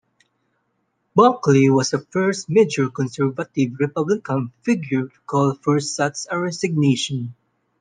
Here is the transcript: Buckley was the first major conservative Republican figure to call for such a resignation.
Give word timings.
Buckley 1.13 1.69
was 1.69 1.91
the 1.91 1.99
first 1.99 2.49
major 2.49 2.89
conservative 2.89 3.73
Republican 3.79 4.51
figure 4.63 5.09
to 5.09 5.19
call 5.27 5.53
for 5.53 5.79
such 5.79 6.25
a 6.31 6.39
resignation. 6.39 7.35